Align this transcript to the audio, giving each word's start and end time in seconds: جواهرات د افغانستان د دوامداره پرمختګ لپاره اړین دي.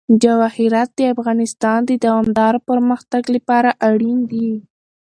جواهرات 0.23 0.89
د 0.95 1.01
افغانستان 1.13 1.79
د 1.85 1.91
دوامداره 2.05 2.59
پرمختګ 2.69 3.23
لپاره 3.35 3.69
اړین 3.89 4.19
دي. 4.31 4.49